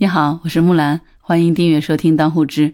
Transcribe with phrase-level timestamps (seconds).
[0.00, 2.68] 你好，我是木兰，欢迎订阅收听《当户知》。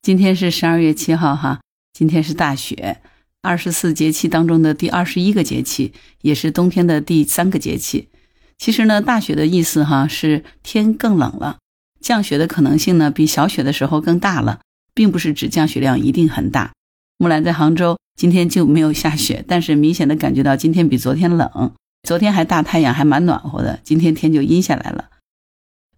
[0.00, 1.60] 今天是十二月七号，哈，
[1.92, 3.02] 今天是大雪，
[3.42, 5.92] 二十四节气当中的第二十一个节气，
[6.22, 8.08] 也是冬天的第三个节气。
[8.56, 11.58] 其实呢，大雪的意思哈是天更冷了，
[12.00, 14.60] 降雪的可能性呢比小雪的时候更大了，
[14.94, 16.72] 并不是指降雪量一定很大。
[17.18, 25.10] 木兰在杭州，今天就没有下雪，但是明显的感觉到今天比昨天冷，昨天还大太阳，还蛮暖和的，今天天就阴下来了。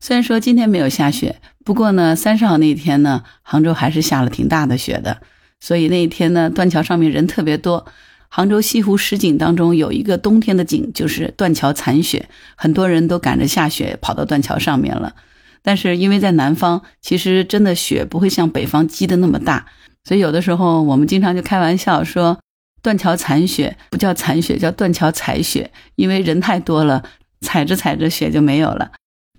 [0.01, 5.19] 虽然说今天没有下雪，不过呢，三十号那天呢，杭州还是下了挺大的雪的。
[5.59, 7.87] 所以那一天呢，断桥上面人特别多。
[8.29, 15.15] 杭州西湖十景当中有一个冬天的景，就是断桥残雪，很多人都赶着下雪跑到断桥上面了。
[15.63, 19.67] 但是因为在南方，其实真的雪不会像北方积的那么大，
[20.05, 22.39] 所以有的时候我们经常就开玩笑说，
[22.83, 27.03] 断桥残雪不叫残雪，叫断桥踩雪，因为人太多了，
[27.41, 28.93] 踩着踩着雪就没有了。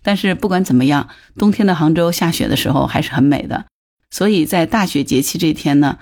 [0.07, 3.65] 但是不管怎么样，冬天的杭州下雪的时候还是很美的。
[4.09, 5.97] 所以在大雪节气这天呢，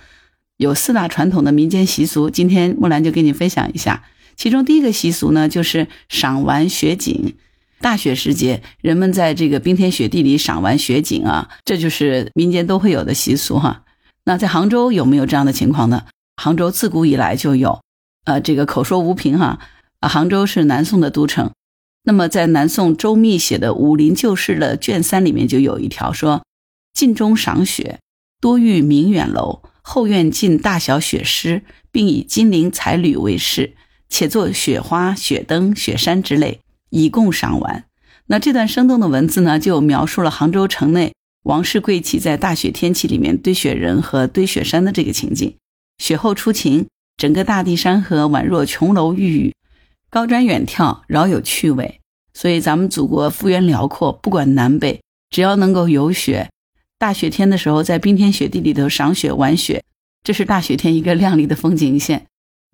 [0.57, 4.03] 有四大传统的民间习俗，今天木兰就给你分享一下。
[4.35, 7.33] 其中第一个习俗呢，就是赏玩雪景。
[7.81, 13.85] 大雪时节，人们在这个冰天雪地里赏玩雪景啊，这就是民间都会有的习俗哈。
[14.25, 16.03] 那在杭州有没有这样的情况呢？
[16.39, 17.81] 杭州自古以来就有，
[18.25, 19.57] 呃，这个口说无凭哈。
[19.99, 21.49] 啊，杭州是南宋的都城。
[22.07, 26.43] 那么，在南宋周密写的《武林旧事》的卷三里面就有一条说
[26.93, 27.99] ：“晋中赏雪，
[28.39, 33.73] 多遇明远楼，后院尽大小雪狮，并以金陵彩缕为饰，
[34.07, 36.59] 且作雪花、雪灯、雪山之类，
[36.91, 37.85] 以供赏玩。”
[38.27, 45.55] 那这段生动的文字呢，就描述了杭州城内王室贵戚在大雪天气里面堆雪人和堆雪山的这个情景。
[45.97, 46.85] 雪后初晴，
[47.17, 49.53] 整个大地山河宛若琼楼玉宇。
[50.15, 51.99] 高瞻远眺，饶有趣味。
[52.33, 56.49] 所以咱们祖国幅员辽阔，不管南北，只要能够有雪，
[56.97, 59.83] 大雪天的时候，在冰天雪地里头赏雪玩雪，
[60.23, 62.27] 这是大雪天一个亮丽的风景线。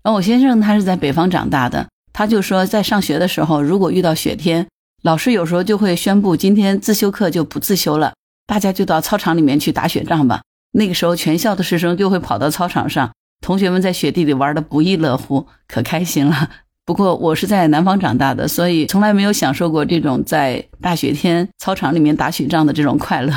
[0.04, 4.68] 而我先生他是在北方长大的，他就说，在上学的时候，如果遇到雪天，
[5.02, 8.14] 老师有时候就会宣布今天自修课就不自修了，
[8.46, 10.42] 大家就到操场里面去打雪仗吧。
[10.70, 16.50] 那个时候，全校的师生就会跑到操场上，同学们在雪地里玩的不亦乐乎，可开心了。
[16.84, 23.32] 不过我是在南方长大的，所以从来没有享受过这种在大雪天操场里面打雪仗的这种快乐，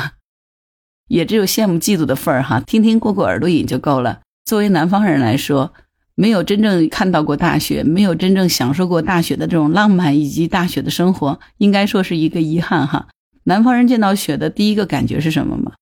[1.06, 2.58] 也只有羡慕嫉妒的份儿哈。
[2.58, 4.20] 听听过过耳朵瘾就够了。
[4.44, 5.72] 作为南方人来说，
[6.16, 13.06] 没有真正看到过大雪，没有真正享受过大雪的这种浪漫以及大雪的生活，应该说是一个遗憾哈。
[13.44, 15.74] 南方人见到雪的第一个感觉是什么吗？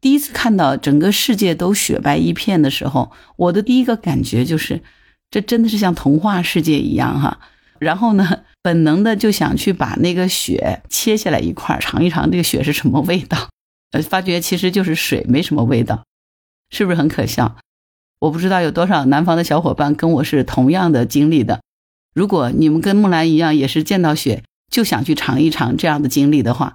[0.00, 4.80] 第一次看到整个世界都雪白一片的时候，我的第一个感觉就是。
[5.30, 7.38] 这真的是像童话世界一样哈，
[7.78, 13.48] 然后呢，本能的就想去把那个雪切下来一块尝一尝，这个雪是什么味道？
[13.92, 16.04] 呃，发觉其实就是水，没什么味道，
[16.70, 17.56] 是不是很可笑？
[18.20, 21.60] 我不知道有多少南方的小伙伴跟我是同样的经历的。
[22.12, 26.74] 如果你们跟木兰一样，也是见到雪就想去尝一尝这样的经历的话，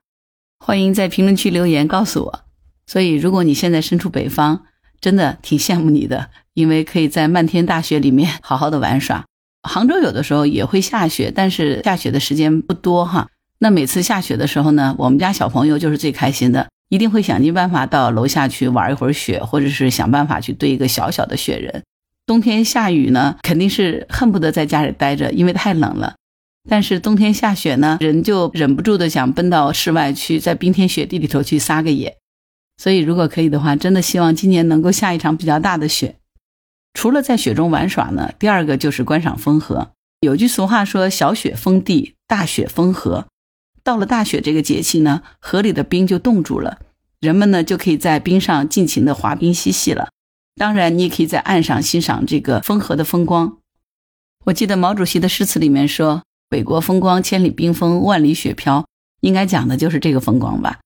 [0.60, 2.46] 欢迎在评论区留言告诉我。
[2.88, 4.64] 所以，如果你现在身处北方，
[5.00, 6.30] 真的挺羡慕你的。
[6.56, 9.24] 因为可以在漫天大雪里面好好的玩耍，
[9.62, 13.28] 杭州有的时候也会下雪，但是下雪的时间不多哈。
[13.60, 21.84] 那每次下雪的时候呢，我们家小朋友就是最开心的，一定会想尽办法到楼下去玩一会儿雪，或者是想办法去堆一个小小的雪人。
[22.26, 26.16] 冬天下雨呢，肯定是恨不得在家里待着，因为太冷了。
[26.68, 32.16] 但是冬天下雪呢，人就忍不住的想奔到室外去，在冰天雪地里头去撒个野。
[32.78, 36.16] 所以如果可以的话，真的希望今年能够下一场比较大的雪。
[36.95, 39.91] 除了在雪中玩耍呢，第二个就是观赏风河。
[40.22, 43.28] 有句俗话说：“小雪封地，大雪封河。”
[43.83, 46.79] 到了大雪这个节气呢，河里的冰就冻住了，
[47.19, 50.09] 人们呢就可以在冰上尽情的滑冰嬉戏了。
[50.56, 53.57] 当然，你也可以在岸上欣赏这个风河的风光。
[54.45, 58.85] 我记得毛主席的诗词里面说：“北国风光，千里冰封，万里雪飘。”
[59.22, 60.79] 应该讲的就是这个风光吧。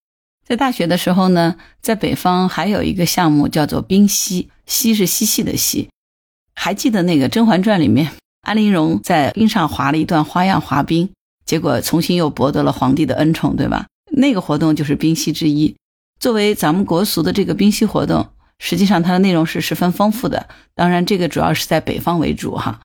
[0.45, 5.89] 在大雪的时候呢，在北方还有一个项目叫做冰嬉，嬉是嬉戏的嬉。
[6.61, 8.11] 还记得那个《甄嬛传》里面，
[8.41, 11.09] 安陵容在冰上滑了一段花样滑冰，
[11.45, 13.87] 结果重新又博得了皇帝的恩宠，对吧？
[14.11, 15.73] 那个活动就是冰嬉之一。
[16.19, 18.27] 作为咱们国俗的这个冰嬉活动，
[18.59, 20.49] 实际上它的内容是十分丰富的。
[20.75, 22.81] 当然，这个主要是在北方为主哈。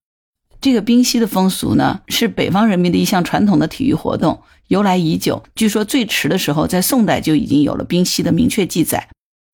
[0.61, 5.43] 这个冰嬉的风俗呢，是北方人民的一项传统的体育活动，由来已久。
[5.57, 9.09] 据说最迟的时候，在宋代就已经有了冰嬉的明确记载。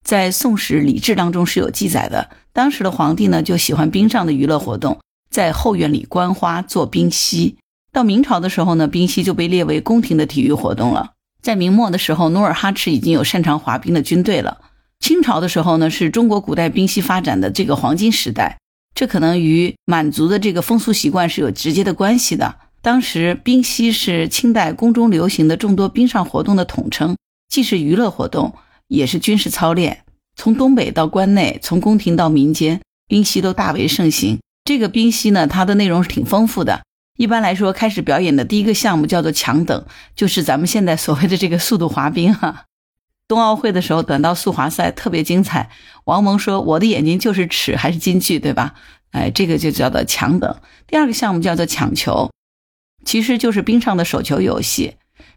[0.04, 2.28] 在《宋史·礼制》当中是有记载的。
[2.60, 7.56] 当时的皇帝呢，就喜欢冰上的娱乐活动，在后院里观花、做冰嬉。
[7.90, 11.12] 到明朝的时候呢，冰嬉就被列为宫廷的体育活动了。
[11.40, 14.58] 在明末的时候，努尔哈赤已经有擅长滑冰的军队了。
[14.98, 18.58] 清朝的时候呢，是中国古代冰溪发展的这个黄金时代，
[18.94, 22.56] 这可能与满族的这个风俗习惯是有直接的关系的。
[22.82, 27.16] 当时冰溪是清代宫中流行的众多冰上活动的统称，
[27.48, 28.54] 既是娱乐活动，
[28.86, 30.04] 也是军事操练。
[30.40, 34.38] 从东北到关内，从宫廷到民间，冰嬉都大为盛行。
[34.64, 36.80] 这个冰嬉呢，它的内容是挺丰富的。
[37.18, 39.84] 一般来说，开始表演的第一个项目叫做强等，
[40.16, 42.64] 就是咱们现在所谓的这个速度滑冰哈。
[43.28, 45.68] 冬奥会的时候，短道速滑赛特别精彩。
[46.06, 48.72] 王蒙说：“我的眼睛就是尺还是金句，对吧？”
[49.12, 50.56] 哎，这个就叫做强等。
[50.86, 52.30] 第二个项目叫做抢球，
[53.04, 54.94] 其实就是冰上的手球游戏。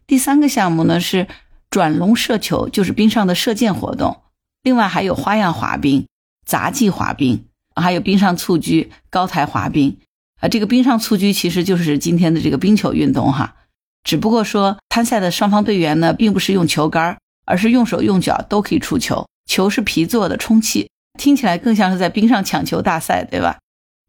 [0.07, 1.27] 第三个项目呢是
[1.69, 4.22] 转龙射球，就是冰上的射箭活动。
[4.63, 6.07] 另外还有花样滑冰、
[6.45, 7.45] 杂技滑冰，
[7.75, 9.97] 还有冰上蹴鞠、高台滑冰。
[10.39, 13.55] 啊，这个冰上蹴鞠其实就是今天的这个冰球运动哈，
[14.03, 20.89] 只不过说参赛的双方队员呢，并不是用球杆，而是用手用脚都可以触球，球是皮做的，充气，
[21.19, 23.59] 听起来更像是在冰上抢球大赛，对吧？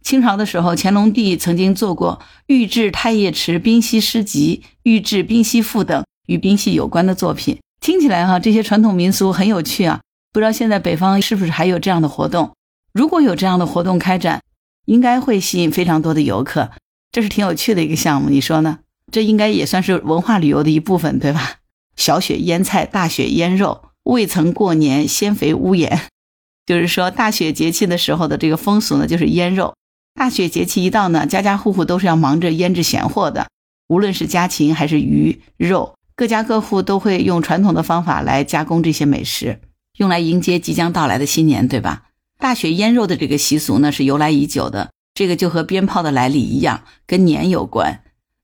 [0.05, 10.01] 清朝的时候，乾隆帝曾经做过《御制太液池冰溪诗集》《御制冰溪赋》等与冰溪有关的作品，听起来哈，这些传统民俗很有趣啊。
[10.35, 12.53] 不知道现在北方是不是还有这样的活动？
[12.93, 14.43] 如果有这样的活动开展。
[14.87, 16.71] 应该会吸引非常多的游客，
[17.11, 18.81] 这是挺有趣的一个项目，你说呢？
[19.11, 21.57] 这应该也算是文化旅游的一部分，对吧？
[21.97, 26.03] 小雪腌菜，大雪腌肉，未曾过年先肥屋檐，
[26.67, 29.75] 就是说大雪节气的时候的这个风俗呢，就是腌肉。
[30.15, 33.47] 大雪节气一到呢，家家户户都是要忙着腌制咸货的，
[33.89, 39.61] 无论是家禽还是鱼肉，各家各户都会用传统的方法来加工这些美食，
[39.97, 42.05] 用来迎接即将到来的新年，对吧？
[42.39, 44.91] 大雪腌肉的这个习俗呢，是由来已久的。
[45.15, 48.03] 这个就和鞭炮的来历一样，跟年有关。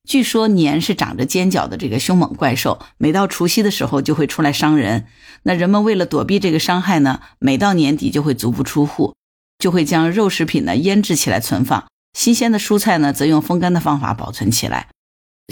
[0.08, 5.06] 据说年是长着尖角的这个凶猛怪兽，每到除夕的时候就会出来伤人。
[5.42, 9.14] 那人们为了躲避这个伤害呢，每到年底就会足不出户，
[9.58, 14.86] 就会将肉食品呢腌制起来存放，新鲜的蔬菜呢则用风干的方法保存起来。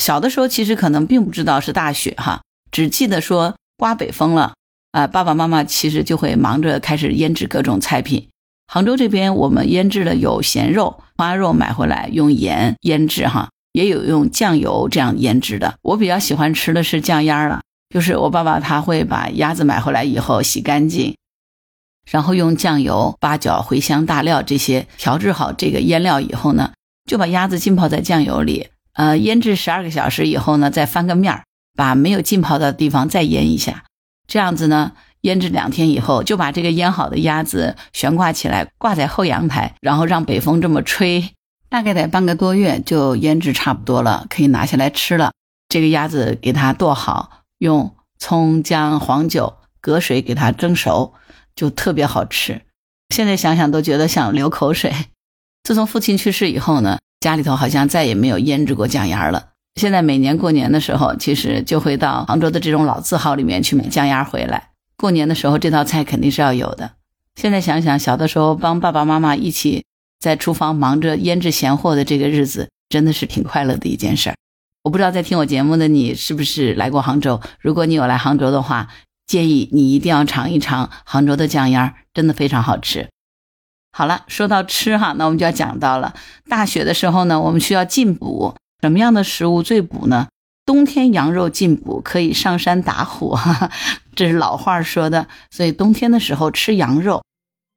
[0.00, 4.54] 小的时候其实可能并不知道是大雪哈，只记得说刮北风了。
[4.92, 8.28] 啊，爸爸妈妈其实就会忙着开始腌制各种菜品。
[8.66, 15.74] 杭州这边我们腌制的有咸肉、花肉，买回来用盐腌制哈，也有用酱油这样腌制的。
[15.82, 21.16] 我比较喜欢吃的是酱鸭了，就是我爸爸他会把鸭子买回来以后洗干净，
[22.10, 26.72] 然后用酱油、八角、茴香、大料这些调制好这个腌料以后呢，
[27.08, 31.44] 就把鸭子浸泡在酱油里，呃，腌制十二个小时以后呢，再翻个面儿，
[31.74, 33.84] 把没有浸泡的地方再腌一下。
[34.28, 34.92] 这样子呢，
[35.22, 41.30] 腌制两天以后，就把这个腌好的鸭子悬挂起来，挂在后阳台，然后让北风这么吹，
[41.68, 45.32] 大概得半个多月就腌制差不多了，可以拿下来吃了。
[45.68, 51.14] 这个鸭子给它剁好，用葱姜黄酒隔水给它蒸熟，
[51.56, 52.62] 就特别好吃。
[53.14, 54.94] 现在想想都觉得想流口水。
[55.62, 59.48] 自从父亲去世以后呢，家里头好像再也没有腌制过酱鸭了。
[59.78, 64.70] 现在每年过年的时候，其实就会到杭州的这种老字号里面去买酱鸭回来。
[64.96, 66.90] 过年的时候，这道菜肯定是要有的。
[67.36, 69.84] 现在想想，小的时候帮爸爸妈妈一起
[70.18, 74.34] 在厨房忙着腌制咸货的这个日子，真的是挺快乐的一件事儿。
[74.82, 77.40] 我不知道在听我节目的你是不是来过杭州？
[77.60, 78.88] 如果你有来杭州的话，
[79.26, 83.08] 建议你一定要尝一尝杭州的酱鸭，真的非常好吃。
[83.92, 86.14] 好了，说到吃哈，那我们就要讲到了
[86.48, 88.54] 大雪的时候呢，我们需要进补。
[88.80, 90.28] 什么样的食物最补呢？
[90.64, 93.72] 冬天羊肉进补，可以上山打虎，哈哈，
[94.14, 95.26] 这是老话说的。
[95.50, 97.24] 所以冬天的时候吃羊肉。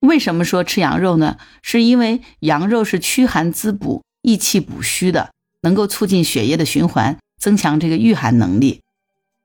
[0.02, 1.38] 为什么说吃羊肉呢？
[1.62, 5.32] 是因为羊肉是驱寒滋补、益气补虚的，
[5.62, 8.82] 能够促进血液的循环，增强这个御寒能力。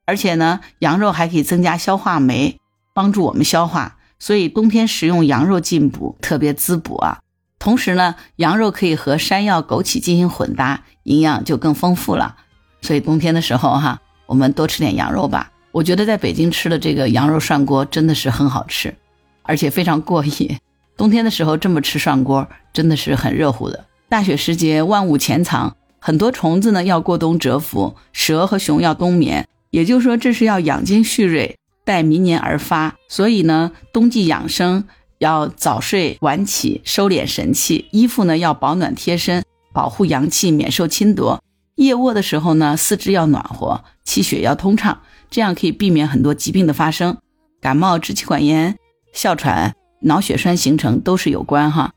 [0.07, 2.59] 而且呢，羊肉还可以增加消化酶，
[2.95, 3.99] 帮助我们消化。
[4.19, 7.21] 所以冬天食用羊肉进补，特别滋补啊。
[7.67, 12.37] 同时呢，羊肉可以和山药、枸杞进行混搭，营养就更丰富了。
[12.81, 15.51] 所以冬天的时候哈，我们多吃点羊肉吧。
[15.73, 18.95] 我觉得在北京吃的这个羊肉涮锅真的是很好吃，
[19.43, 20.57] 而且非常过瘾。
[20.97, 23.85] 冬天的时候这么吃涮锅真的是很热乎的。
[24.09, 29.49] 大雪时节，万物潜藏，很多虫子呢要过冬蛰伏，蛇和熊要冬眠。
[29.71, 32.95] 也就是说，这是要养精蓄锐，待明年而发。
[33.09, 34.85] 所以呢，冬季养生。
[35.19, 41.43] 要早睡晚起，收敛神气；衣服呢要保暖贴身，保护阳气，免受侵夺。
[41.77, 47.19] 夜卧的时候呢，四肢要暖和，气血要通畅，这样可以避免很多疾病的发生。
[47.61, 48.77] 感冒、支气管炎、
[49.13, 51.93] 哮喘、脑血栓形成都是有关哈。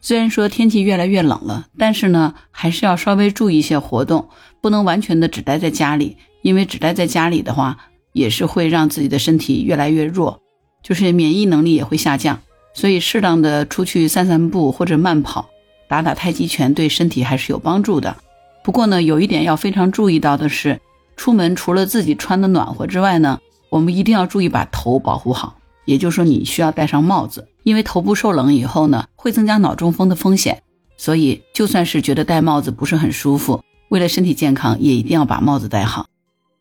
[0.00, 4.28] 虽然说天气越来越冷了，但是呢，还是要稍微注意一些活动，
[4.60, 7.78] 不能完全的只待在家里，因为只待在家里的话，
[8.12, 10.42] 也是会让自己的身体越来越弱，
[10.82, 12.40] 就是免疫能力也会下降。
[12.74, 15.48] 所以适当的出去散散步或者慢跑，
[15.88, 18.16] 打打太极拳对身体还是有帮助的。
[18.62, 20.80] 不过呢，有一点要非常注意到的是，
[21.16, 23.38] 出门除了自己穿的暖和之外呢，
[23.70, 25.56] 我们一定要注意把头保护好。
[25.84, 30.62] 也就是说，你需要戴上帽子，因为头部受冷以后呢，会增加脑中风的风险。
[30.96, 36.06] 所以，就算是觉得戴帽子不是很舒服，为了身体健康，也一定要把帽子戴好。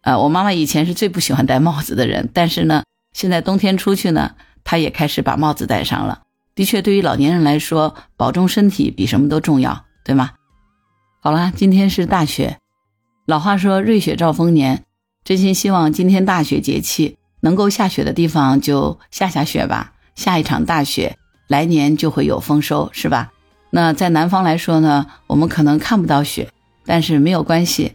[0.01, 4.32] 呃，我妈妈以前是最不喜欢戴帽子的人，但是呢，现在冬天出去呢，
[4.63, 6.22] 他也开始把帽子戴上了。
[6.55, 10.32] 的确，对于老年人来说，保重身体比什么都重要，对吗？
[11.20, 12.60] 好了，今天是大雪，
[13.25, 14.84] 老话说“瑞雪兆丰年”，
[15.24, 21.17] 真心希望今天大雪节气能够下雪的地方就下下雪吧，下一场大雪，
[21.48, 23.32] 来年就会有丰收，是吧？
[23.72, 26.50] 那在南方来说呢，我们可能看不到雪，
[26.86, 27.93] 但是没有关系，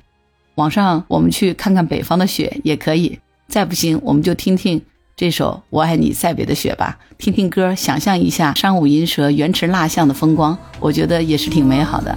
[0.57, 3.21] 网上我们去看看北方的雪也可以。
[3.47, 4.83] 再不行，我们就听听
[5.19, 12.17] 这首《我爱你塞北的雪》吧，听听歌，想象一下山舞银蛇、原驰蜡象的风光，我觉得也是挺美好的。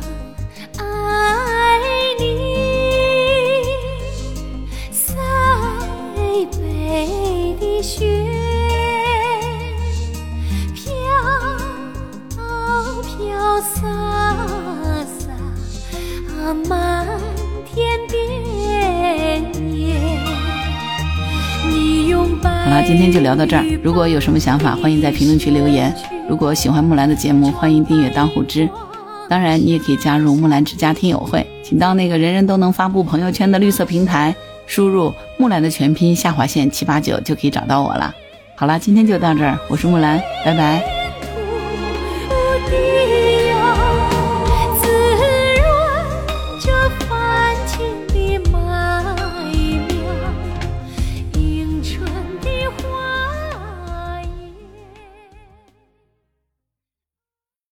[0.78, 1.80] 爱
[2.20, 3.66] 你
[4.92, 5.16] 塞
[6.52, 8.24] 北的雪。
[10.76, 10.94] 飘
[13.02, 13.82] 飘洒
[15.08, 17.08] 洒漫
[17.66, 19.42] 天遍
[19.76, 20.21] 野。
[22.22, 23.66] 好了，今天就聊到这儿。
[23.84, 25.94] 如果有什么想法，欢迎在评论区留言。
[26.30, 28.70] 如果喜欢木兰的节目，欢迎订阅当户知。
[29.28, 34.36] 当然，你也可以加入木兰之家听友会，请到那个人人都能发布朋友圈的绿色平台，
[34.68, 38.14] 输入木兰的全拼下划线七八九就可以找到我了。
[38.56, 41.01] 好了，今天就到这儿，我是木兰，拜拜。